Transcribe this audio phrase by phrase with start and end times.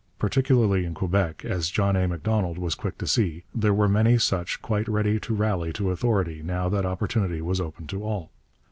[0.17, 2.07] Particularly in Quebec, as John A.
[2.07, 6.41] Macdonald was quick to see, there were many such, quite ready to rally to authority
[6.41, 8.31] now that opportunity was open to all.